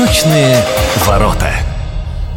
Восточные 0.00 0.56
ворота. 1.06 1.50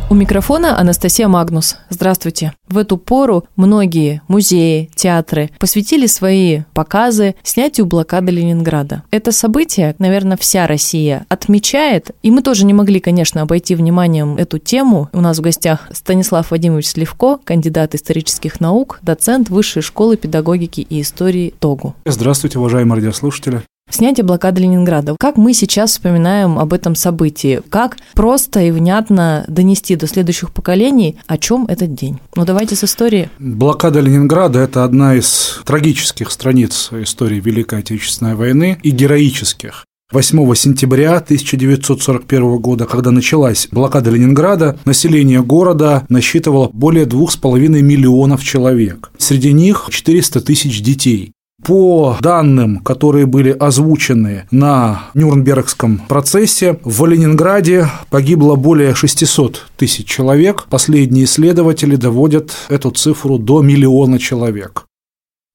У 0.09 0.15
микрофона 0.15 0.77
Анастасия 0.77 1.29
Магнус. 1.29 1.77
Здравствуйте. 1.89 2.51
В 2.67 2.77
эту 2.77 2.97
пору 2.97 3.45
многие 3.55 4.21
музеи, 4.27 4.91
театры 4.95 5.49
посвятили 5.59 6.05
свои 6.07 6.63
показы 6.73 7.35
снятию 7.41 7.85
блокады 7.85 8.33
Ленинграда. 8.33 9.03
Это 9.11 9.31
событие, 9.31 9.95
наверное, 9.97 10.35
вся 10.35 10.67
Россия 10.67 11.25
отмечает, 11.29 12.11
и 12.21 12.31
мы 12.31 12.41
тоже 12.41 12.65
не 12.65 12.73
могли, 12.73 12.99
конечно, 12.99 13.41
обойти 13.41 13.75
вниманием 13.75 14.35
эту 14.35 14.59
тему. 14.59 15.07
У 15.13 15.21
нас 15.21 15.37
в 15.37 15.41
гостях 15.41 15.87
Станислав 15.93 16.51
Вадимович 16.51 16.87
Сливко, 16.87 17.37
кандидат 17.45 17.95
исторических 17.95 18.59
наук, 18.59 18.99
доцент 19.03 19.47
Высшей 19.47 19.83
школы 19.83 20.17
педагогики 20.17 20.81
и 20.81 20.99
истории 20.99 21.53
ТОГУ. 21.59 21.95
Здравствуйте, 22.05 22.59
уважаемые 22.59 22.97
радиослушатели. 22.97 23.63
Снятие 23.93 24.23
блокады 24.23 24.63
Ленинграда. 24.63 25.15
Как 25.19 25.37
мы 25.37 25.53
сейчас 25.53 25.91
вспоминаем 25.91 26.57
об 26.57 26.73
этом 26.73 26.95
событии? 26.95 27.61
Как 27.69 27.97
просто 28.15 28.59
и 28.61 28.71
внятно 28.71 29.45
донести 29.47 29.95
до 29.95 30.07
следующих 30.07 30.51
поколений, 30.51 31.19
о 31.27 31.37
чем 31.37 31.67
этот 31.67 31.93
день? 31.93 32.19
Ну, 32.35 32.43
давайте 32.43 32.75
с 32.75 32.83
истории. 32.83 33.29
Блокада 33.37 33.99
Ленинграда– 33.99 34.59
это 34.61 34.83
одна 34.83 35.13
из 35.13 35.61
трагических 35.65 36.31
страниц 36.31 36.89
истории 36.91 37.39
Великой 37.39 37.79
Отечественной 37.79 38.33
войны 38.33 38.79
и 38.81 38.89
героических. 38.89 39.85
8 40.11 40.55
сентября 40.55 41.17
1941 41.17 42.57
года, 42.57 42.85
когда 42.85 43.11
началась 43.11 43.67
блокада 43.71 44.11
Ленинграда, 44.11 44.77
население 44.85 45.43
города 45.43 46.05
насчитывало 46.09 46.69
более 46.71 47.05
2,5 47.05 47.67
миллионов 47.81 48.43
человек. 48.43 49.11
Среди 49.17 49.53
них 49.53 49.87
400 49.91 50.41
тысяч 50.41 50.81
детей. 50.81 51.32
По 51.63 52.17
данным, 52.21 52.79
которые 52.79 53.25
были 53.25 53.51
озвучены 53.51 54.45
на 54.51 55.05
Нюрнбергском 55.13 56.01
процессе, 56.09 56.77
в 56.83 57.05
Ленинграде 57.05 57.87
погибло 58.09 58.55
более 58.55 58.93
600 58.95 59.65
тысяч 59.77 60.05
человек. 60.05 60.65
Последние 60.69 61.23
исследователи 61.23 61.95
доводят 61.95 62.51
эту 62.69 62.91
цифру 62.91 63.37
до 63.37 63.61
миллиона 63.61 64.19
человек 64.19 64.85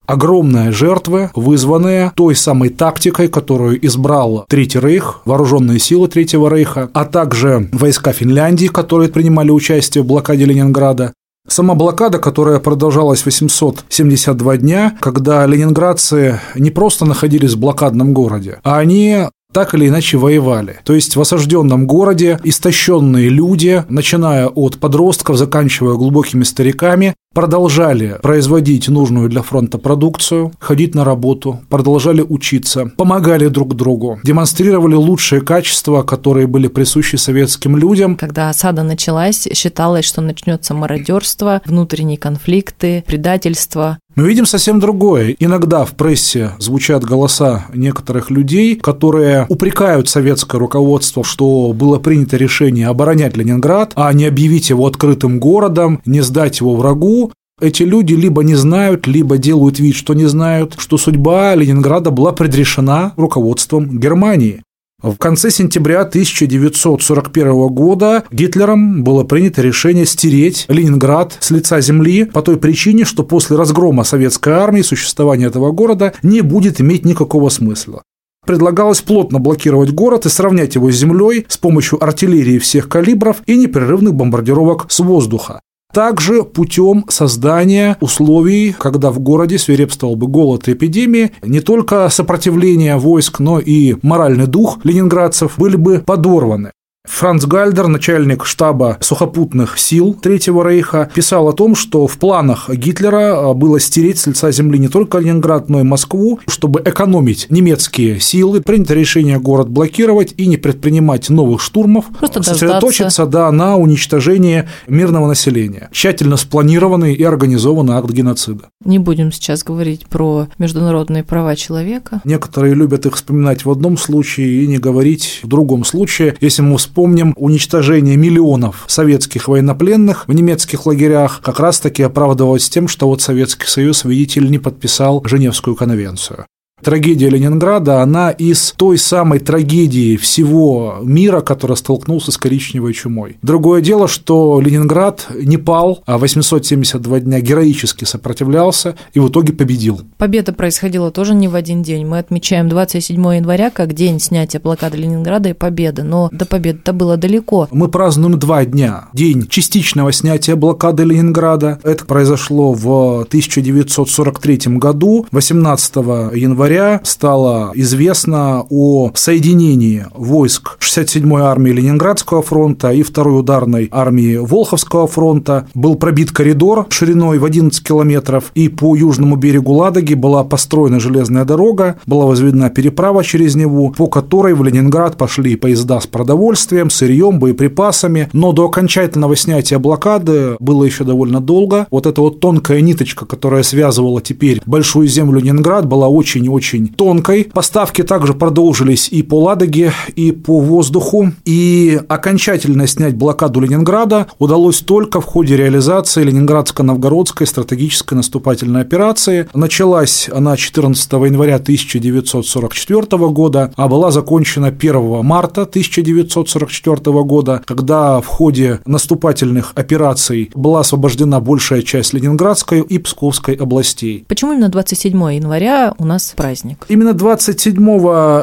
огромные 0.09 0.71
жертвы, 0.71 1.29
вызванные 1.35 2.11
той 2.15 2.35
самой 2.35 2.69
тактикой, 2.69 3.27
которую 3.27 3.85
избрал 3.85 4.45
Третий 4.49 4.79
Рейх, 4.79 5.21
вооруженные 5.25 5.77
силы 5.77 6.07
Третьего 6.07 6.49
Рейха, 6.49 6.89
а 6.93 7.05
также 7.05 7.69
войска 7.71 8.11
Финляндии, 8.11 8.65
которые 8.65 9.09
принимали 9.09 9.51
участие 9.51 10.03
в 10.03 10.07
блокаде 10.07 10.45
Ленинграда, 10.45 11.13
Сама 11.47 11.73
блокада, 11.73 12.19
которая 12.19 12.59
продолжалась 12.59 13.25
872 13.25 14.57
дня, 14.57 14.97
когда 14.99 15.45
ленинградцы 15.45 16.39
не 16.55 16.69
просто 16.69 17.05
находились 17.05 17.53
в 17.53 17.59
блокадном 17.59 18.13
городе, 18.13 18.59
а 18.63 18.77
они 18.77 19.27
так 19.51 19.73
или 19.73 19.87
иначе 19.87 20.17
воевали. 20.17 20.79
То 20.83 20.93
есть 20.93 21.15
в 21.15 21.21
осажденном 21.21 21.87
городе 21.87 22.39
истощенные 22.43 23.29
люди, 23.29 23.83
начиная 23.89 24.47
от 24.47 24.77
подростков, 24.77 25.37
заканчивая 25.37 25.95
глубокими 25.95 26.43
стариками, 26.43 27.15
продолжали 27.39 28.17
производить 28.21 28.89
нужную 28.89 29.29
для 29.29 29.41
фронта 29.41 29.77
продукцию, 29.77 30.51
ходить 30.59 30.93
на 30.93 31.05
работу, 31.05 31.61
продолжали 31.69 32.21
учиться, 32.21 32.91
помогали 32.97 33.47
друг 33.47 33.77
другу, 33.77 34.19
демонстрировали 34.25 34.95
лучшие 34.95 35.39
качества, 35.39 36.03
которые 36.03 36.47
были 36.47 36.67
присущи 36.67 37.15
советским 37.15 37.77
людям. 37.77 38.17
Когда 38.17 38.49
осада 38.49 38.83
началась, 38.83 39.47
считалось, 39.53 40.03
что 40.03 40.19
начнется 40.19 40.73
мародерство, 40.73 41.61
внутренние 41.63 42.17
конфликты, 42.17 43.05
предательство. 43.07 43.99
Мы 44.19 44.27
видим 44.27 44.45
совсем 44.45 44.81
другое. 44.81 45.33
Иногда 45.39 45.85
в 45.85 45.91
прессе 45.91 46.51
звучат 46.59 47.05
голоса 47.05 47.67
некоторых 47.73 48.29
людей, 48.31 48.75
которые 48.75 49.45
упрекают 49.47 50.09
советское 50.09 50.57
руководство, 50.57 51.23
что 51.23 51.71
было 51.73 51.99
принято 51.99 52.35
решение 52.35 52.87
оборонять 52.87 53.37
Ленинград, 53.37 53.93
а 53.95 54.11
не 54.11 54.25
объявить 54.25 54.71
его 54.71 54.87
открытым 54.87 55.39
городом, 55.39 56.01
не 56.05 56.19
сдать 56.19 56.59
его 56.59 56.75
врагу. 56.75 57.28
Эти 57.59 57.83
люди 57.83 58.13
либо 58.13 58.43
не 58.43 58.55
знают, 58.55 59.07
либо 59.07 59.37
делают 59.37 59.79
вид, 59.79 59.95
что 59.95 60.13
не 60.13 60.25
знают, 60.25 60.75
что 60.77 60.97
судьба 60.97 61.55
Ленинграда 61.55 62.11
была 62.11 62.31
предрешена 62.31 63.13
руководством 63.17 63.99
Германии. 63.99 64.63
В 65.01 65.15
конце 65.15 65.49
сентября 65.49 66.01
1941 66.01 67.67
года 67.67 68.23
Гитлером 68.31 69.03
было 69.03 69.23
принято 69.23 69.61
решение 69.61 70.05
стереть 70.05 70.65
Ленинград 70.67 71.37
с 71.39 71.51
лица 71.51 71.79
земли 71.79 72.25
по 72.25 72.41
той 72.41 72.57
причине, 72.57 73.05
что 73.05 73.23
после 73.23 73.55
разгрома 73.55 74.03
советской 74.03 74.53
армии 74.53 74.81
существование 74.81 75.47
этого 75.47 75.71
города 75.71 76.13
не 76.21 76.41
будет 76.41 76.81
иметь 76.81 77.05
никакого 77.05 77.47
смысла. 77.47 78.03
Предлагалось 78.45 79.01
плотно 79.01 79.39
блокировать 79.39 79.91
город 79.91 80.25
и 80.25 80.29
сравнять 80.29 80.75
его 80.75 80.91
с 80.91 80.95
землей 80.95 81.45
с 81.47 81.57
помощью 81.57 82.03
артиллерии 82.03 82.57
всех 82.57 82.89
калибров 82.89 83.37
и 83.45 83.55
непрерывных 83.55 84.15
бомбардировок 84.15 84.87
с 84.89 84.99
воздуха. 84.99 85.61
Также 85.91 86.43
путем 86.43 87.05
создания 87.09 87.97
условий, 87.99 88.73
когда 88.77 89.09
в 89.11 89.19
городе 89.19 89.57
свирепствовал 89.57 90.15
бы 90.15 90.27
голод 90.27 90.67
и 90.67 90.73
эпидемии, 90.73 91.31
не 91.41 91.61
только 91.61 92.07
сопротивление 92.09 92.97
войск, 92.97 93.39
но 93.39 93.59
и 93.59 93.95
моральный 94.03 94.45
дух 94.45 94.79
ленинградцев 94.83 95.57
были 95.57 95.77
бы 95.77 95.99
подорваны. 95.99 96.71
Франц 97.05 97.45
Гальдер, 97.45 97.87
начальник 97.87 98.45
штаба 98.45 98.97
сухопутных 99.01 99.79
сил 99.79 100.13
Третьего 100.13 100.67
Рейха, 100.67 101.09
писал 101.13 101.47
о 101.47 101.53
том, 101.53 101.75
что 101.75 102.07
в 102.07 102.17
планах 102.17 102.69
Гитлера 102.69 103.51
а, 103.51 103.53
было 103.53 103.79
стереть 103.79 104.19
с 104.19 104.27
лица 104.27 104.51
земли 104.51 104.77
не 104.77 104.87
только 104.89 105.17
Ленинград, 105.17 105.69
но 105.69 105.79
и 105.79 105.83
Москву, 105.83 106.39
чтобы 106.47 106.81
экономить 106.83 107.47
немецкие 107.49 108.19
силы. 108.19 108.61
Принято 108.61 108.93
решение 108.93 109.39
город 109.39 109.69
блокировать 109.69 110.33
и 110.37 110.45
не 110.45 110.57
предпринимать 110.57 111.29
новых 111.29 111.61
штурмов, 111.61 112.05
Просто 112.19 112.43
сосредоточиться 112.43 113.25
да, 113.25 113.51
на 113.51 113.77
уничтожении 113.77 114.67
мирного 114.87 115.27
населения. 115.27 115.89
Тщательно 115.91 116.35
спланированный 116.37 117.13
и 117.13 117.23
организованный 117.23 117.95
акт 117.95 118.11
геноцида. 118.11 118.69
Не 118.83 118.99
будем 118.99 119.31
сейчас 119.31 119.63
говорить 119.63 120.05
про 120.07 120.47
международные 120.57 121.23
права 121.23 121.55
человека. 121.55 122.21
Некоторые 122.23 122.75
любят 122.75 123.05
их 123.05 123.15
вспоминать 123.15 123.65
в 123.65 123.71
одном 123.71 123.97
случае 123.97 124.63
и 124.63 124.67
не 124.67 124.77
говорить 124.77 125.41
в 125.43 125.47
другом 125.47 125.83
случае. 125.83 126.35
Если 126.39 126.61
мы 126.61 126.77
вспомним 126.77 126.98
Вспомним 126.99 127.33
уничтожение 127.37 128.17
миллионов 128.17 128.83
советских 128.87 129.47
военнопленных 129.47 130.27
в 130.27 130.33
немецких 130.33 130.85
лагерях, 130.85 131.39
как 131.41 131.61
раз-таки 131.61 132.03
оправдывалось 132.03 132.69
тем, 132.69 132.89
что 132.89 133.07
вот 133.07 133.21
Советский 133.21 133.67
Союз, 133.67 134.03
видите 134.03 134.41
ли, 134.41 134.49
не 134.49 134.59
подписал 134.59 135.23
Женевскую 135.23 135.77
конвенцию. 135.77 136.45
Трагедия 136.83 137.29
Ленинграда, 137.29 138.01
она 138.01 138.31
из 138.31 138.73
той 138.77 138.97
самой 138.97 139.39
трагедии 139.39 140.15
всего 140.15 140.97
мира, 141.03 141.41
который 141.41 141.75
столкнулся 141.75 142.31
с 142.31 142.37
коричневой 142.37 142.93
чумой. 142.93 143.37
Другое 143.41 143.81
дело, 143.81 144.07
что 144.07 144.61
Ленинград 144.61 145.27
не 145.33 145.57
пал, 145.57 146.03
а 146.05 146.17
872 146.17 147.19
дня 147.19 147.41
героически 147.41 148.05
сопротивлялся 148.05 148.95
и 149.13 149.19
в 149.19 149.29
итоге 149.29 149.53
победил. 149.53 150.01
Победа 150.17 150.53
происходила 150.53 151.11
тоже 151.11 151.35
не 151.35 151.47
в 151.47 151.55
один 151.55 151.83
день. 151.83 152.05
Мы 152.05 152.17
отмечаем 152.17 152.69
27 152.69 153.19
января 153.35 153.69
как 153.69 153.93
день 153.93 154.19
снятия 154.19 154.59
блокады 154.59 154.97
Ленинграда 154.97 155.49
и 155.49 155.53
победы, 155.53 156.03
но 156.03 156.29
до 156.31 156.45
победы-то 156.45 156.93
было 156.93 157.17
далеко. 157.17 157.67
Мы 157.71 157.89
празднуем 157.89 158.39
два 158.39 158.63
дня. 158.65 159.09
День 159.13 159.47
частичного 159.47 160.11
снятия 160.13 160.55
блокады 160.55 161.03
Ленинграда. 161.03 161.79
Это 161.83 162.05
произошло 162.05 162.73
в 162.73 163.21
1943 163.21 164.77
году, 164.77 165.25
18 165.31 165.95
января 166.35 166.68
января 166.69 167.01
стало 167.03 167.71
известно 167.73 168.65
о 168.69 169.11
соединении 169.15 170.05
войск 170.13 170.77
67-й 170.79 171.41
армии 171.41 171.71
Ленинградского 171.71 172.41
фронта 172.41 172.91
и 172.91 173.01
2-й 173.01 173.39
ударной 173.39 173.89
армии 173.91 174.37
Волховского 174.37 175.07
фронта. 175.07 175.67
Был 175.73 175.95
пробит 175.95 176.31
коридор 176.31 176.85
шириной 176.89 177.39
в 177.39 177.45
11 177.45 177.83
километров, 177.83 178.51
и 178.53 178.69
по 178.69 178.95
южному 178.95 179.35
берегу 179.35 179.73
Ладоги 179.73 180.13
была 180.13 180.43
построена 180.43 180.99
железная 180.99 181.45
дорога, 181.45 181.97
была 182.05 182.25
возведена 182.25 182.69
переправа 182.69 183.23
через 183.23 183.55
него, 183.55 183.89
по 183.89 184.07
которой 184.07 184.53
в 184.53 184.63
Ленинград 184.63 185.17
пошли 185.17 185.55
поезда 185.55 185.99
с 185.99 186.07
продовольствием, 186.07 186.89
сырьем, 186.89 187.39
боеприпасами, 187.39 188.29
но 188.33 188.51
до 188.51 188.65
окончательного 188.65 189.35
снятия 189.35 189.79
блокады 189.79 190.55
было 190.59 190.83
еще 190.83 191.03
довольно 191.03 191.41
долго. 191.41 191.87
Вот 191.89 192.05
эта 192.05 192.21
вот 192.21 192.39
тонкая 192.39 192.81
ниточка, 192.81 193.25
которая 193.25 193.63
связывала 193.63 194.21
теперь 194.21 194.61
большую 194.65 195.07
землю 195.07 195.39
Ленинград, 195.39 195.87
была 195.87 196.07
очень-очень 196.07 196.58
очень 196.59 196.89
тонкой. 196.89 197.45
Поставки 197.45 198.03
также 198.03 198.33
продолжились 198.33 199.07
и 199.07 199.23
по 199.23 199.41
Ладоге, 199.41 199.93
и 200.15 200.33
по 200.33 200.59
воздуху. 200.59 201.31
И 201.45 201.99
окончательно 202.09 202.85
снять 202.85 203.15
блокаду 203.15 203.61
Ленинграда 203.61 204.27
удалось 204.39 204.79
только 204.79 205.21
в 205.21 205.25
ходе 205.25 205.55
реализации 205.55 206.25
Ленинградско-Новгородской 206.25 207.45
стратегической 207.45 208.17
наступательной 208.17 208.81
операции. 208.81 209.47
Началась 209.53 210.29
она 210.29 210.57
14 210.57 211.11
января 211.13 211.55
1944 211.55 213.29
года, 213.29 213.71
а 213.77 213.87
была 213.87 214.11
закончена 214.11 214.67
1 214.67 215.23
марта 215.23 215.61
1944 215.61 217.23
года, 217.23 217.61
когда 217.65 218.19
в 218.19 218.27
ходе 218.27 218.81
наступательных 218.85 219.71
операций 219.75 220.51
была 220.53 220.81
освобождена 220.81 221.39
большая 221.39 221.83
часть 221.83 222.11
Ленинградской 222.13 222.81
и 222.81 222.97
Псковской 222.97 223.55
областей. 223.55 224.25
Почему 224.27 224.51
именно 224.51 224.67
27 224.67 225.15
января 225.35 225.93
у 225.97 226.05
нас 226.05 226.33
праздник? 226.35 226.48
Праздник. 226.49 226.85
Именно 226.89 227.13
27 227.13 227.75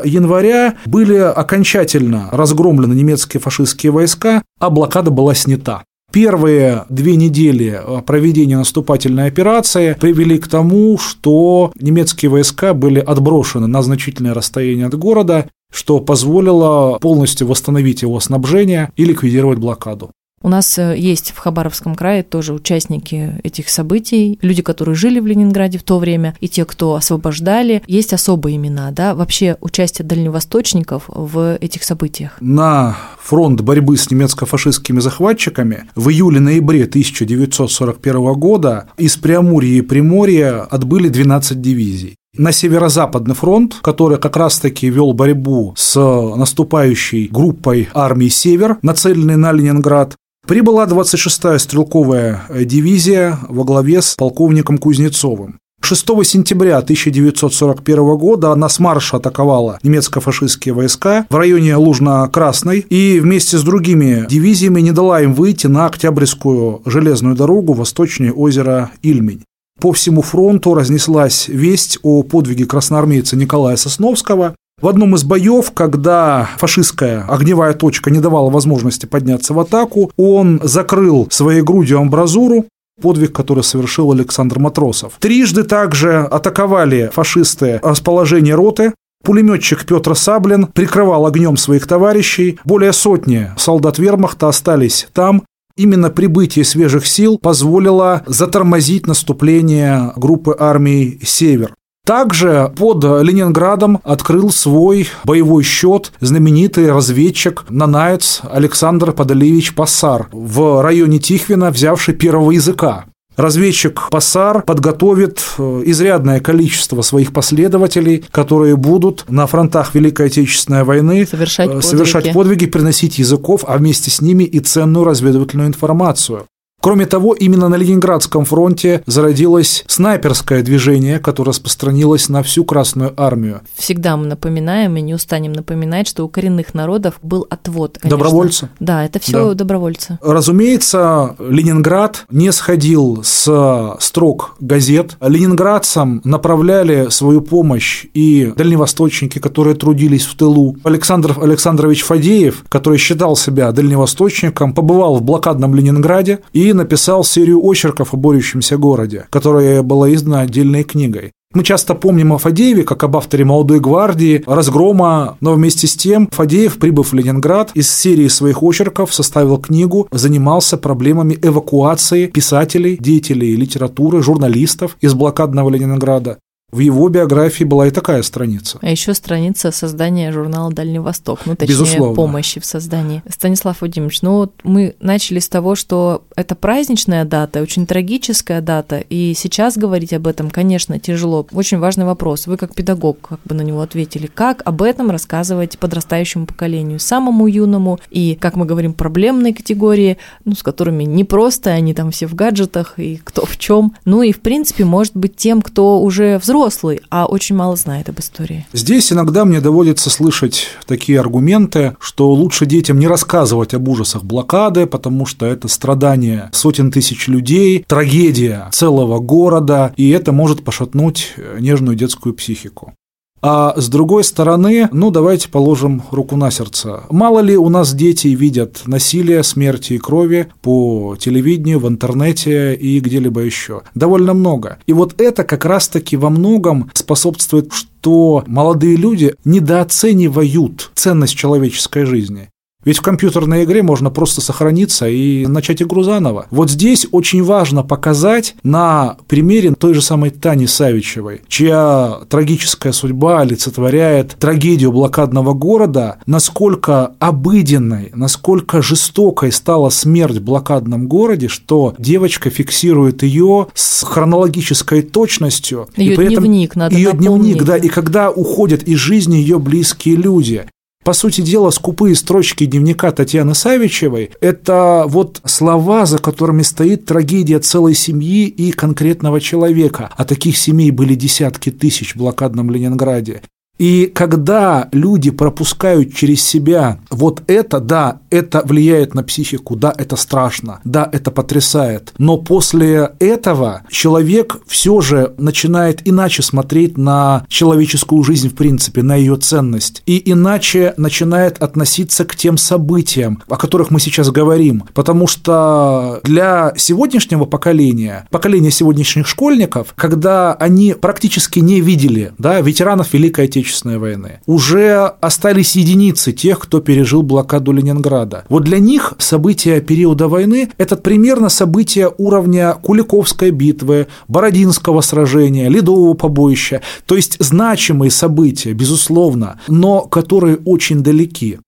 января 0.05 0.77
были 0.87 1.17
окончательно 1.17 2.29
разгромлены 2.33 2.95
немецкие 2.95 3.41
фашистские 3.41 3.93
войска, 3.93 4.43
а 4.61 4.71
блокада 4.71 5.11
была 5.11 5.35
снята. 5.35 5.83
Первые 6.13 6.85
две 6.89 7.17
недели 7.17 7.81
проведения 8.07 8.57
наступательной 8.57 9.27
операции 9.27 9.97
привели 10.01 10.39
к 10.39 10.49
тому, 10.49 10.97
что 10.99 11.73
немецкие 11.79 12.31
войска 12.31 12.75
были 12.75 13.01
отброшены 13.01 13.67
на 13.67 13.83
значительное 13.83 14.33
расстояние 14.33 14.87
от 14.87 14.95
города, 14.95 15.49
что 15.73 15.99
позволило 15.99 16.99
полностью 17.01 17.49
восстановить 17.49 18.03
его 18.03 18.21
снабжение 18.21 18.93
и 18.97 19.05
ликвидировать 19.05 19.59
блокаду. 19.59 20.11
У 20.47 20.49
нас 20.49 20.79
э, 20.79 20.95
есть 20.97 21.33
в 21.35 21.39
Хабаровском 21.39 21.97
крае 21.97 22.23
тоже 22.23 22.55
участники 22.55 23.33
этих 23.43 23.69
событий, 23.69 24.39
люди, 24.43 24.63
которые 24.63 24.95
жили 24.95 25.19
в 25.19 25.27
Ленинграде 25.27 25.77
в 25.77 25.83
то 25.83 25.99
время, 25.99 26.37
и 26.39 26.49
те, 26.49 26.65
кто 26.65 26.95
освобождали. 26.95 27.83
Есть 27.89 28.13
особые 28.13 28.55
имена, 28.55 28.93
да, 28.93 29.17
вообще 29.17 29.57
участие 29.61 30.07
дальневосточников 30.07 31.07
в 31.09 31.57
этих 31.57 31.83
событиях. 31.83 32.37
На 32.39 32.97
фронт 33.21 33.61
борьбы 33.63 33.97
с 33.97 34.09
немецко-фашистскими 34.09 35.01
захватчиками 35.01 35.87
в 35.97 36.11
июле-ноябре 36.11 36.85
1941 36.85 38.35
года 38.35 38.87
из 38.99 39.17
Преамурья 39.17 39.79
и 39.79 39.81
Приморья 39.81 40.61
отбыли 40.61 41.09
12 41.09 41.61
дивизий 41.61 42.15
на 42.39 42.53
северо-западный 42.53 43.35
фронт, 43.35 43.79
который 43.83 44.19
как 44.19 44.37
раз-таки 44.37 44.91
вел 44.91 45.13
борьбу 45.13 45.75
с 45.77 45.97
наступающей 46.37 47.27
группой 47.27 47.89
армии 47.95 48.29
«Север», 48.29 48.79
нацеленной 48.83 49.37
на 49.37 49.53
Ленинград, 49.53 50.17
Прибыла 50.47 50.87
26-я 50.87 51.59
стрелковая 51.59 52.45
э, 52.49 52.65
дивизия 52.65 53.37
во 53.49 53.65
главе 53.65 54.01
с 54.01 54.15
полковником 54.15 54.79
Кузнецовым. 54.79 55.59
6 55.81 56.07
сентября 56.25 56.79
1941 56.79 58.17
года 58.17 58.53
она 58.53 58.69
с 58.69 58.79
марша 58.79 59.17
атаковала 59.17 59.81
немецко-фашистские 59.83 60.73
войска 60.73 61.27
в 61.31 61.35
районе 61.35 61.75
Лужно-Красной 61.75 62.79
и 62.79 63.19
вместе 63.19 63.59
с 63.59 63.63
другими 63.65 64.25
дивизиями 64.29 64.81
не 64.81 64.93
дала 64.93 65.21
им 65.21 65.35
выйти 65.35 65.67
на 65.67 65.87
Октябрьскую 65.87 66.81
железную 66.87 67.35
дорогу 67.35 67.73
восточнее 67.73 68.33
озера 68.33 68.93
Ильмень. 69.03 69.43
По 69.81 69.93
всему 69.93 70.23
фронту 70.23 70.75
разнеслась 70.75 71.49
весть 71.49 71.99
о 72.03 72.23
подвиге 72.23 72.67
красноармейца 72.67 73.37
Николая 73.37 73.77
Сосновского, 73.77 74.55
в 74.81 74.89
одном 74.89 75.15
из 75.15 75.25
боев, 75.25 75.73
когда 75.73 76.51
фашистская 76.59 77.25
огневая 77.29 77.73
точка 77.73 78.11
не 78.11 78.21
давала 78.21 78.51
возможности 78.51 79.07
подняться 79.07 79.55
в 79.55 79.61
атаку, 79.61 80.11
он 80.17 80.61
закрыл 80.63 81.29
своей 81.31 81.63
грудью 81.63 81.99
амбразуру, 81.99 82.67
подвиг, 83.01 83.33
который 83.33 83.65
совершил 83.65 84.13
Александр 84.13 84.59
Матросов. 84.59 85.15
Трижды 85.19 85.65
также 85.65 86.21
атаковали 86.21 87.11
фашисты 87.13 87.81
расположение 87.83 88.55
роты, 88.55 88.93
Пулеметчик 89.25 89.85
Петр 89.87 90.15
Саблин 90.15 90.67
прикрывал 90.67 91.27
огнем 91.27 91.57
своих 91.57 91.89
товарищей. 91.89 92.61
Более 92.65 92.93
сотни 92.93 93.51
солдат 93.57 93.99
вермахта 93.99 94.49
остались 94.49 95.09
там. 95.13 95.43
Именно 95.77 96.11
прибытие 96.11 96.65
свежих 96.65 97.07
сил 97.07 97.37
позволило 97.37 98.23
затормозить 98.27 99.09
наступление 99.09 100.13
группы 100.15 100.55
армий 100.57 101.19
«Север». 101.25 101.75
Также 102.07 102.73
под 102.77 103.03
Ленинградом 103.03 103.99
открыл 104.05 104.51
свой 104.51 105.09
боевой 105.25 105.65
счет 105.65 106.13
знаменитый 106.21 106.93
разведчик 106.93 107.65
Нанаец 107.69 108.43
Александр 108.49 109.11
Подолевич 109.11 109.75
Пассар 109.75 110.29
в 110.31 110.83
районе 110.83 111.19
Тихвина, 111.19 111.73
взявший 111.73 112.15
первого 112.15 112.53
языка. 112.53 113.07
Разведчик 113.37 114.09
Пассар 114.09 114.63
подготовит 114.63 115.45
э, 115.59 115.83
изрядное 115.87 116.39
количество 116.39 117.03
своих 117.03 117.33
последователей, 117.33 118.25
которые 118.31 118.77
будут 118.77 119.25
на 119.29 119.49
фронтах 119.49 119.95
Великой 119.95 120.29
Отечественной 120.29 120.85
войны 120.85 121.27
совершать 121.27 121.67
подвиги, 121.67 121.87
совершать 121.87 122.33
подвиги 122.33 122.67
приносить 122.67 123.19
языков, 123.19 123.65
а 123.67 123.77
вместе 123.77 124.13
с 124.13 124.23
ними 124.23 124.45
и 124.45 124.61
ценную 124.61 125.05
разведывательную 125.05 125.69
информацию. 125.69 126.47
Кроме 126.87 127.07
того, 127.07 127.35
именно 127.35 127.69
на 127.69 127.75
Ленинградском 127.75 128.45
фронте 128.45 129.03
зародилось 129.07 129.83
снайперское 129.89 130.63
движение, 130.63 131.19
которое 131.19 131.49
распространилось 131.49 132.29
на 132.29 132.45
всю 132.45 132.65
Красную 132.65 133.13
Армию. 133.21 133.63
Всегда 133.75 134.17
мы 134.17 134.27
напоминаем 134.27 134.97
и 134.97 135.01
не 135.01 135.13
устанем 135.13 135.53
напоминать, 135.53 136.07
что 136.07 136.23
у 136.23 136.29
коренных 136.29 136.75
народов 136.75 137.15
был 137.23 137.45
отвод. 137.51 137.99
Конечно. 138.01 138.17
Добровольцы. 138.17 138.69
Да, 138.79 139.05
это 139.05 139.19
все 139.19 139.49
да. 139.49 139.55
добровольцы. 139.55 140.21
Разумеется, 140.23 141.35
Ленинград 141.41 142.25
не 142.31 142.53
сходил 142.53 143.19
с 143.25 143.97
строк 143.99 144.55
газет. 144.61 145.17
Ленинградцам 145.21 146.21
направляли 146.23 147.09
свою 147.11 147.41
помощь 147.41 148.07
и 148.15 148.53
дальневосточники, 148.57 149.41
которые 149.41 149.75
трудились 149.75 150.25
в 150.25 150.37
тылу. 150.37 150.77
Александр 150.85 151.35
Александрович 151.43 152.05
Фадеев, 152.05 152.63
который 152.69 152.99
считал 152.99 153.35
себя 153.35 153.73
дальневосточником, 153.73 154.73
побывал 154.73 155.17
в 155.17 155.23
блокадном 155.23 155.75
Ленинграде 155.75 156.39
и 156.53 156.76
написал 156.77 157.25
серию 157.25 157.65
очерков 157.65 158.15
о 158.15 158.17
борющемся 158.17 158.77
городе, 158.77 159.27
которая 159.31 159.83
была 159.83 160.13
издана 160.13 160.43
отдельной 160.43 160.85
книгой. 160.85 161.33
Мы 161.57 161.63
часто 161.63 161.95
помним 161.95 162.35
о 162.35 162.39
Фадееве 162.39 162.83
как 162.83 163.03
об 163.05 163.17
авторе 163.17 163.45
«Молодой 163.45 163.81
гвардии», 163.81 164.43
«Разгрома», 164.47 165.39
но 165.41 165.55
вместе 165.55 165.87
с 165.87 165.97
тем 165.97 166.29
Фадеев, 166.31 166.77
прибыв 166.77 167.13
в 167.13 167.15
Ленинград, 167.15 167.71
из 167.75 167.91
серии 167.91 168.29
своих 168.29 168.63
очерков 168.63 169.15
составил 169.15 169.57
книгу, 169.57 170.07
занимался 170.11 170.77
проблемами 170.77 171.39
эвакуации 171.41 172.27
писателей, 172.27 172.99
деятелей 173.01 173.57
литературы, 173.57 174.23
журналистов 174.23 174.99
из 175.01 175.15
блокадного 175.15 175.71
Ленинграда. 175.71 176.39
В 176.73 176.81
его 176.81 177.09
биографии 177.09 177.63
была 177.63 177.87
и 177.87 177.93
такая 177.93 178.23
страница. 178.23 178.81
А 178.83 178.91
еще 178.91 179.15
страница 179.15 179.71
создания 179.71 180.33
журнала 180.33 180.73
«Дальний 180.73 180.99
Восток», 180.99 181.43
ну, 181.47 181.55
точнее, 181.55 181.75
Безусловно. 181.75 182.15
помощи 182.17 182.59
в 182.59 182.65
создании. 182.65 183.23
Станислав 183.29 183.81
Владимирович, 183.81 184.21
ну 184.23 184.33
вот 184.39 184.53
мы 184.65 184.97
начали 184.99 185.39
с 185.39 185.49
того, 185.49 185.77
что 185.77 186.25
это 186.35 186.57
праздничная 186.57 187.25
дата, 187.25 187.63
очень 187.63 187.87
трагическая 187.87 188.61
дата, 188.61 188.99
и 188.99 189.33
сейчас 189.35 189.79
говорить 189.79 190.13
об 190.13 190.27
этом, 190.27 190.51
конечно, 190.51 190.99
тяжело. 190.99 191.47
Очень 191.53 191.79
важный 191.79 192.05
вопрос. 192.05 192.49
Вы 192.49 192.57
как 192.57 192.75
педагог 192.75 193.21
как 193.21 193.41
бы 193.45 193.55
на 193.55 193.63
него 193.63 193.81
ответили. 193.81 194.27
Как 194.27 194.63
об 194.65 194.83
этом 194.83 195.13
рассказывать 195.13 195.79
подрастающему 195.79 196.47
поколению, 196.47 196.99
самому 196.99 197.47
юному 197.47 198.01
и, 198.11 198.37
как 198.41 198.57
мы 198.57 198.67
говорим, 198.67 198.93
проблемной 198.93 199.53
категории, 199.53 200.19
ну, 200.45 200.57
с 200.57 200.65
которыми 200.65 201.05
непросто, 201.05 201.71
они 201.71 201.95
там 201.95 202.11
все 202.11 202.27
в 202.27 202.35
гаджетах, 202.35 202.99
и 202.99 203.21
кто 203.23 203.47
в 203.47 203.57
чем. 203.57 203.95
Ну 204.05 204.23
и, 204.23 204.33
в 204.33 204.41
принципе, 204.41 204.85
может 204.85 205.17
быть, 205.17 205.37
тем, 205.37 205.63
кто 205.63 206.03
уже 206.03 206.39
взрослый, 206.39 206.56
взрослый, 206.57 207.01
а 207.11 207.27
очень 207.27 207.55
мало 207.55 207.77
знает 207.77 208.09
об 208.09 208.19
истории. 208.19 208.67
Здесь 208.73 209.13
иногда 209.13 209.45
мне 209.45 209.61
доводится 209.61 210.11
слышать 210.11 210.69
такие 210.87 211.21
аргументы, 211.21 211.97
что 212.01 212.31
лучше 212.33 212.67
детям 212.67 212.99
не 212.99 213.07
рассказывать 213.07 213.75
об 213.75 213.89
ужасах 213.89 214.25
блокады, 214.25 214.87
потому 214.87 215.27
что 215.27 215.47
это 215.47 215.69
страдание 215.69 216.51
сотен 216.53 216.91
тысяч 216.91 217.29
людей, 217.29 217.85
трагедия 217.87 218.69
целого 218.73 219.19
города, 219.19 219.93
и 219.97 220.11
это 220.11 220.33
может 220.33 220.65
пошатнуть 220.65 221.35
нежную 221.59 221.97
детскую 221.97 222.35
психику. 222.35 222.95
А 223.43 223.75
с 223.77 223.89
другой 223.89 224.25
стороны, 224.25 224.89
ну 224.93 225.11
давайте 225.11 225.49
положим 225.49 226.03
руку 226.11 226.37
на 226.37 226.51
сердце. 226.51 227.03
Мало 227.11 227.41
ли 227.41 227.57
у 227.57 227.69
нас 227.69 227.95
дети 227.95 228.29
видят 228.29 228.83
насилие, 228.87 229.43
смерти 229.43 229.95
и 229.95 229.99
крови 229.99 230.49
по 230.63 231.17
телевидению, 231.19 231.81
в 231.81 231.89
интернете 231.89 232.75
и 232.75 232.99
где-либо 233.01 233.41
еще. 233.41 233.83
Довольно 233.95 234.35
много. 234.35 234.79
И 234.87 234.93
вот 234.93 235.21
это 235.21 235.45
как 235.45 235.65
раз-таки 235.65 236.17
во 236.17 236.31
многом 236.31 236.91
способствует, 236.95 237.73
что 237.73 238.45
молодые 238.47 238.97
люди 238.97 239.35
недооценивают 239.45 240.91
ценность 240.95 241.37
человеческой 241.37 242.05
жизни. 242.05 242.51
Ведь 242.87 242.99
в 242.99 243.03
компьютерной 243.03 243.65
игре 243.65 243.83
можно 243.83 244.11
просто 244.11 244.41
сохраниться 244.41 245.09
и 245.09 245.47
начать 245.47 245.83
игру 245.83 246.05
заново. 246.05 246.47
Вот 246.51 246.71
здесь 246.71 247.07
очень 247.11 247.43
важно 247.43 247.83
показать 247.83 248.55
на 248.63 249.17
примере 249.27 249.73
той 249.73 249.93
же 249.93 250.01
самой 250.01 250.31
Тани 250.31 250.69
Савичевой, 250.69 251.43
чья 251.49 252.21
трагическая 252.29 252.93
судьба 252.93 253.41
олицетворяет 253.41 254.37
трагедию 254.39 254.93
блокадного 254.93 255.53
города, 255.53 256.19
насколько 256.27 257.13
обыденной, 257.19 258.13
насколько 258.15 258.81
жестокой 258.81 259.51
стала 259.51 259.91
смерть 259.91 260.37
в 260.37 260.45
блокадном 260.45 261.09
городе, 261.09 261.49
что 261.49 261.95
девочка 261.99 262.51
фиксирует 262.51 263.25
ее 263.25 263.67
с 263.75 264.05
хронологической 264.05 265.03
точностью. 265.03 265.89
Ее 265.97 266.17
дневник, 266.17 266.77
надо 266.77 266.95
Ее 266.95 267.13
дневник, 267.13 267.65
да, 267.65 267.77
и 267.77 267.89
когда 267.89 268.31
уходят 268.31 268.85
из 268.85 268.99
жизни 268.99 269.35
ее 269.35 269.59
близкие 269.59 270.15
люди. 270.15 270.67
По 271.07 271.13
сути 271.13 271.41
дела, 271.41 271.71
скупые 271.71 272.17
строчки 272.17 272.67
дневника 272.67 273.13
Татьяны 273.13 273.55
Савичевой– 273.55 274.33
это 274.41 275.05
вот 275.07 275.41
слова, 275.45 276.05
за 276.05 276.19
которыми 276.19 276.63
стоит 276.63 277.05
трагедия 277.05 277.61
целой 277.61 277.95
семьи 277.95 278.49
и 278.49 278.73
конкретного 278.73 279.41
человека. 279.41 280.11
А 280.17 280.25
таких 280.25 280.57
семей 280.57 280.91
были 280.91 281.15
десятки 281.15 281.71
тысяч 281.71 282.15
в 282.15 282.19
блокадном 282.19 282.73
Ленинграде. 282.73 283.43
И 283.79 284.11
когда 284.15 284.89
люди 284.93 285.31
пропускают 285.31 286.15
через 286.15 286.43
себя 286.43 286.99
вот 287.11 287.43
это, 287.47 287.81
да, 287.81 288.21
это 288.31 288.63
влияет 288.65 289.15
на 289.15 289.23
психику, 289.23 289.77
да, 289.77 289.93
это 289.97 290.17
страшно, 290.17 290.81
да, 290.85 291.09
это 291.13 291.31
потрясает. 291.31 292.13
Но 292.19 292.39
после 292.39 293.13
этого 293.19 293.83
человек 293.91 294.59
все 294.67 295.01
же 295.01 295.35
начинает 295.39 296.07
иначе 296.07 296.43
смотреть 296.43 296.97
на 296.97 297.45
человеческую 297.49 298.23
жизнь 298.25 298.49
в 298.49 298.55
принципе, 298.55 299.03
на 299.03 299.17
ее 299.17 299.37
ценность. 299.37 300.03
И 300.07 300.31
иначе 300.31 300.95
начинает 300.97 301.63
относиться 301.63 302.25
к 302.25 302.35
тем 302.35 302.57
событиям, 302.57 303.43
о 303.49 303.57
которых 303.57 303.91
мы 303.91 304.01
сейчас 304.01 304.31
говорим. 304.31 304.85
Потому 304.95 305.27
что 305.27 306.21
для 306.25 306.73
сегодняшнего 306.77 307.45
поколения, 307.45 308.27
поколения 308.31 308.71
сегодняшних 308.71 309.27
школьников, 309.27 309.93
когда 309.97 310.55
они 310.55 310.95
практически 310.95 311.59
не 311.59 311.81
видели 311.81 312.33
да, 312.39 312.61
ветеранов 312.61 313.13
Великой 313.13 313.47
Отечественной 313.47 313.66
Отечественной 313.67 313.99
войны. 313.99 314.41
Уже 314.47 315.13
остались 315.21 315.75
единицы 315.75 316.33
тех, 316.33 316.61
кто 316.61 316.81
пережил 316.81 317.23
блокаду 317.23 317.73
Ленинграда. 317.73 318.45
Вот 318.49 318.63
для 318.65 318.79
них 318.79 319.15
события 319.19 319.81
периода 319.81 320.29
войны– 320.29 320.71
это 320.79 320.97
примерно 320.97 321.49
события 321.49 322.13
уровня 322.17 322.75
Куликовской 322.75 323.51
битвы, 323.51 324.07
Бородинского 324.29 325.01
сражения, 325.01 325.69
Ледового 325.69 326.15
побоища. 326.15 326.81
То 327.07 327.17
есть 327.17 327.37
значимые 327.41 328.11
события, 328.11 328.73
безусловно, 328.73 329.59
но 329.67 330.03
которые 330.03 330.59
очень 330.65 331.03
далеки 331.03 331.59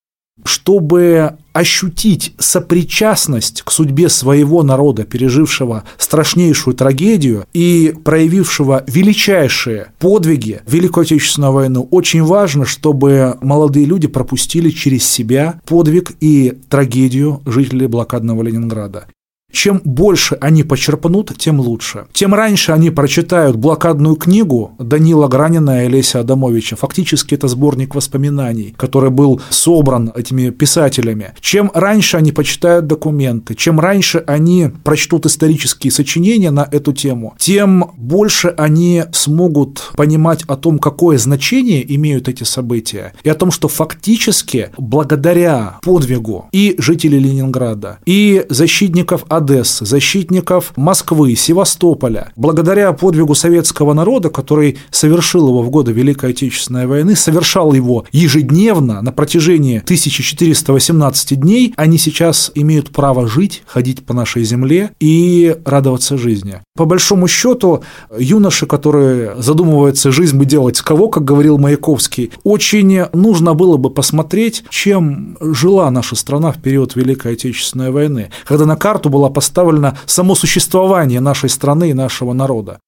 чтобы 0.44 1.36
ощутить 1.58 2.34
сопричастность 2.38 3.62
к 3.62 3.72
судьбе 3.72 4.08
своего 4.08 4.62
народа, 4.62 5.02
пережившего 5.02 5.82
страшнейшую 5.98 6.76
трагедию 6.76 7.46
и 7.52 7.94
проявившего 8.04 8.84
величайшие 8.86 9.88
подвиги 9.98 10.60
в 10.64 10.72
Великую 10.72 11.02
Отечественную 11.02 11.52
войну, 11.52 11.88
очень 11.90 12.22
важно, 12.22 12.64
чтобы 12.64 13.38
молодые 13.40 13.86
люди 13.86 14.06
пропустили 14.06 14.70
через 14.70 15.04
себя 15.04 15.60
подвиг 15.66 16.12
и 16.20 16.56
трагедию 16.68 17.42
жителей 17.44 17.88
блокадного 17.88 18.42
Ленинграда. 18.42 19.08
Чем 19.50 19.80
больше 19.82 20.36
они 20.42 20.62
почерпнут, 20.62 21.32
тем 21.38 21.58
лучше. 21.58 22.06
Тем 22.12 22.34
раньше 22.34 22.72
они 22.72 22.90
прочитают 22.90 23.56
блокадную 23.56 24.14
книгу 24.16 24.72
Данила 24.78 25.26
Гранина 25.26 25.82
и 25.82 25.86
Олеся 25.86 26.20
Адамовича. 26.20 26.76
Фактически 26.76 27.34
это 27.34 27.48
сборник 27.48 27.94
воспоминаний, 27.94 28.74
который 28.76 29.10
был 29.10 29.40
собран 29.48 30.12
этими 30.14 30.50
писателями. 30.50 31.32
Чем 31.40 31.70
раньше 31.72 32.18
они 32.18 32.30
почитают 32.30 32.86
документы, 32.86 33.54
чем 33.54 33.80
раньше 33.80 34.22
они 34.26 34.70
прочтут 34.84 35.24
исторические 35.24 35.92
сочинения 35.92 36.50
на 36.50 36.68
эту 36.70 36.92
тему, 36.92 37.34
тем 37.38 37.92
больше 37.96 38.48
они 38.48 39.04
смогут 39.12 39.92
понимать 39.96 40.42
о 40.46 40.56
том, 40.56 40.78
какое 40.78 41.16
значение 41.16 41.94
имеют 41.94 42.28
эти 42.28 42.44
события, 42.44 43.14
и 43.24 43.30
о 43.30 43.34
том, 43.34 43.50
что 43.50 43.68
фактически 43.68 44.70
благодаря 44.76 45.78
подвигу 45.82 46.48
и 46.52 46.74
жителей 46.78 47.18
Ленинграда, 47.18 47.98
и 48.04 48.44
защитников 48.50 49.24
Одессы, 49.38 49.86
защитников 49.86 50.72
Москвы, 50.76 51.34
Севастополя. 51.34 52.32
Благодаря 52.36 52.92
подвигу 52.92 53.34
советского 53.34 53.94
народа, 53.94 54.30
который 54.30 54.78
совершил 54.90 55.48
его 55.48 55.62
в 55.62 55.70
годы 55.70 55.92
Великой 55.92 56.30
Отечественной 56.30 56.86
войны, 56.86 57.16
совершал 57.16 57.72
его 57.72 58.04
ежедневно 58.12 59.00
на 59.00 59.12
протяжении 59.12 59.78
1418 59.78 61.40
дней, 61.40 61.74
они 61.76 61.98
сейчас 61.98 62.52
имеют 62.54 62.90
право 62.90 63.26
жить, 63.26 63.62
ходить 63.66 64.04
по 64.04 64.14
нашей 64.14 64.44
земле 64.44 64.90
и 65.00 65.56
радоваться 65.64 66.18
жизни. 66.18 66.60
По 66.76 66.84
большому 66.84 67.28
счету, 67.28 67.82
юноши, 68.16 68.66
которые 68.66 69.40
задумываются 69.40 70.12
жизнь 70.12 70.36
бы 70.36 70.44
делать 70.44 70.76
с 70.76 70.82
кого, 70.82 71.08
как 71.08 71.24
говорил 71.24 71.58
Маяковский, 71.58 72.32
очень 72.44 73.04
нужно 73.12 73.54
было 73.54 73.76
бы 73.76 73.90
посмотреть, 73.90 74.64
чем 74.70 75.36
жила 75.40 75.90
наша 75.90 76.16
страна 76.16 76.52
в 76.52 76.58
период 76.58 76.96
Великой 76.96 77.32
Отечественной 77.32 77.90
войны, 77.90 78.30
когда 78.44 78.64
на 78.64 78.76
карту 78.76 79.10
была 79.10 79.27
поставлено 79.30 79.96
само 80.06 80.34
существование 80.34 81.20
нашей 81.20 81.48
страны 81.48 81.90
и 81.90 81.94
нашего 81.94 82.32
народа. 82.32 82.78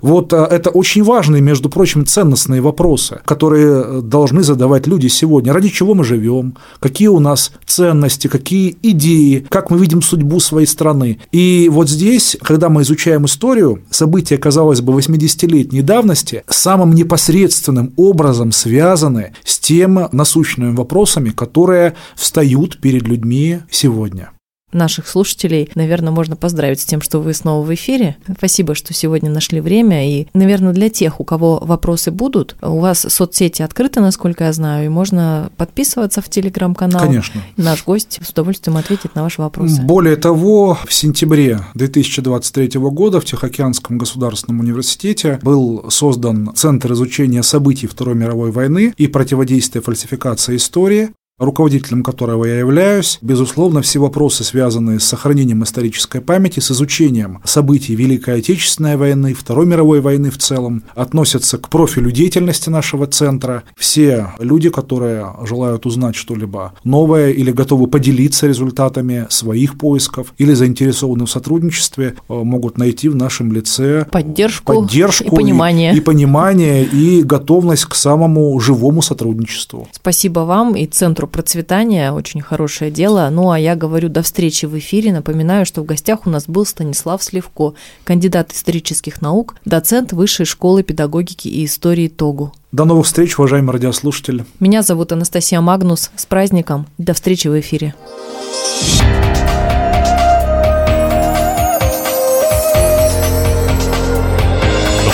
Вот 0.00 0.32
а, 0.32 0.46
это 0.46 0.70
очень 0.70 1.02
важные, 1.02 1.42
между 1.42 1.68
прочим, 1.68 2.06
ценностные 2.06 2.60
вопросы, 2.60 3.20
которые 3.24 3.66
э, 3.66 4.00
должны 4.02 4.42
задавать 4.42 4.86
люди 4.86 5.08
сегодня. 5.08 5.52
Ради 5.52 5.68
чего 5.68 5.94
мы 5.94 6.04
живем, 6.04 6.56
какие 6.80 7.08
у 7.08 7.18
нас 7.18 7.52
ценности, 7.66 8.28
какие 8.28 8.76
идеи, 8.82 9.46
как 9.48 9.70
мы 9.70 9.78
видим 9.78 10.02
судьбу 10.02 10.40
своей 10.40 10.66
страны. 10.66 11.20
И 11.32 11.68
вот 11.72 11.88
здесь, 11.88 12.36
когда 12.42 12.68
мы 12.68 12.82
изучаем 12.82 13.26
историю, 13.26 13.82
события, 13.90 14.38
казалось 14.38 14.80
бы, 14.80 14.92
80-летней 14.92 15.82
давности 15.82 16.44
самым 16.48 16.94
непосредственным 16.94 17.92
образом 17.96 18.52
связаны 18.52 19.32
с 19.44 19.58
тем 19.58 20.08
насущными 20.12 20.74
вопросами, 20.74 21.30
которые 21.30 21.94
встают 22.14 22.80
перед 22.80 23.06
людьми 23.06 23.60
сегодня 23.70 24.30
наших 24.72 25.08
слушателей, 25.08 25.70
наверное, 25.74 26.12
можно 26.12 26.36
поздравить 26.36 26.80
с 26.80 26.84
тем, 26.84 27.00
что 27.00 27.20
вы 27.20 27.34
снова 27.34 27.64
в 27.64 27.74
эфире. 27.74 28.16
Спасибо, 28.36 28.74
что 28.74 28.92
сегодня 28.92 29.30
нашли 29.30 29.60
время. 29.60 30.08
И, 30.08 30.26
наверное, 30.34 30.72
для 30.72 30.90
тех, 30.90 31.20
у 31.20 31.24
кого 31.24 31.58
вопросы 31.62 32.10
будут, 32.10 32.56
у 32.62 32.78
вас 32.78 33.00
соцсети 33.00 33.62
открыты, 33.62 34.00
насколько 34.00 34.44
я 34.44 34.52
знаю, 34.52 34.86
и 34.86 34.88
можно 34.88 35.50
подписываться 35.56 36.20
в 36.20 36.28
телеграм-канал. 36.28 37.00
Конечно. 37.00 37.42
Наш 37.56 37.84
гость 37.84 38.20
с 38.22 38.30
удовольствием 38.30 38.76
ответит 38.76 39.14
на 39.14 39.22
ваши 39.22 39.40
вопросы. 39.40 39.80
Более 39.82 40.16
того, 40.16 40.78
в 40.86 40.92
сентябре 40.92 41.60
2023 41.74 42.78
года 42.80 43.20
в 43.20 43.24
Тихоокеанском 43.24 43.98
государственном 43.98 44.60
университете 44.60 45.38
был 45.42 45.86
создан 45.90 46.52
Центр 46.54 46.92
изучения 46.92 47.42
событий 47.42 47.86
Второй 47.86 48.14
мировой 48.14 48.50
войны 48.50 48.92
и 48.96 49.06
противодействия 49.06 49.80
фальсификации 49.80 50.56
истории 50.56 51.10
руководителем 51.38 52.02
которого 52.02 52.44
я 52.44 52.58
являюсь. 52.58 53.18
Безусловно, 53.22 53.82
все 53.82 53.98
вопросы, 53.98 54.44
связанные 54.44 55.00
с 55.00 55.04
сохранением 55.04 55.62
исторической 55.62 56.20
памяти, 56.20 56.60
с 56.60 56.70
изучением 56.70 57.40
событий 57.44 57.94
Великой 57.94 58.38
Отечественной 58.38 58.96
войны, 58.96 59.34
Второй 59.34 59.66
мировой 59.66 60.00
войны 60.00 60.30
в 60.30 60.38
целом, 60.38 60.82
относятся 60.94 61.58
к 61.58 61.68
профилю 61.68 62.10
деятельности 62.10 62.70
нашего 62.70 63.06
центра. 63.06 63.62
Все 63.76 64.32
люди, 64.38 64.68
которые 64.68 65.34
желают 65.44 65.86
узнать 65.86 66.16
что-либо 66.16 66.74
новое 66.84 67.30
или 67.30 67.52
готовы 67.52 67.86
поделиться 67.86 68.46
результатами 68.46 69.26
своих 69.30 69.78
поисков 69.78 70.34
или 70.38 70.54
заинтересованы 70.54 71.26
в 71.26 71.30
сотрудничестве, 71.30 72.14
э, 72.28 72.34
могут 72.34 72.78
найти 72.78 73.08
в 73.08 73.14
нашем 73.14 73.52
лице 73.52 74.06
поддержку, 74.10 74.74
поддержку 74.74 75.24
и 75.24 75.30
понимание. 75.30 75.92
И, 75.92 75.98
и 75.98 76.00
понимание, 76.00 76.84
и 76.84 77.22
готовность 77.22 77.84
к 77.84 77.94
самому 77.94 78.58
живому 78.58 79.02
сотрудничеству. 79.02 79.88
Спасибо 79.92 80.40
вам 80.40 80.74
и 80.74 80.86
Центру 80.86 81.27
процветания, 81.28 82.12
очень 82.12 82.40
хорошее 82.40 82.90
дело. 82.90 83.28
Ну 83.30 83.50
а 83.50 83.58
я 83.58 83.76
говорю 83.76 84.08
до 84.08 84.22
встречи 84.22 84.66
в 84.66 84.76
эфире. 84.78 85.12
Напоминаю, 85.12 85.64
что 85.66 85.82
в 85.82 85.84
гостях 85.84 86.26
у 86.26 86.30
нас 86.30 86.46
был 86.46 86.66
Станислав 86.66 87.22
Сливко, 87.22 87.74
кандидат 88.04 88.52
исторических 88.52 89.22
наук, 89.22 89.56
доцент 89.64 90.12
Высшей 90.12 90.46
школы 90.46 90.82
педагогики 90.82 91.48
и 91.48 91.64
истории 91.64 92.08
ТОГУ. 92.08 92.52
До 92.72 92.84
новых 92.84 93.06
встреч, 93.06 93.38
уважаемые 93.38 93.72
радиослушатели. 93.72 94.44
Меня 94.60 94.82
зовут 94.82 95.12
Анастасия 95.12 95.60
Магнус. 95.60 96.10
С 96.16 96.26
праздником. 96.26 96.86
До 96.98 97.14
встречи 97.14 97.48
в 97.48 97.58
эфире. 97.58 97.94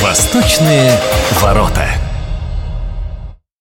Восточные 0.03 0.99
ворота. 1.41 1.94